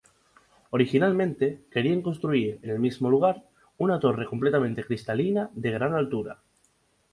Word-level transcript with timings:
Originalmente 0.71 1.61
querían 1.69 2.01
construir 2.01 2.57
en 2.63 2.71
el 2.71 2.79
mismo 2.79 3.07
lugar 3.11 3.43
una 3.77 3.99
torre 3.99 4.25
completamente 4.25 4.83
cristalina 4.83 5.51
de 5.53 5.69
gran 5.69 5.93
altura. 5.93 6.39